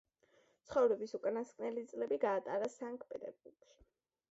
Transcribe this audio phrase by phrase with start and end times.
[0.69, 3.81] ცხოვრების უკანასკნელი წლები გაატარა სანქტ-პეტერბურგში.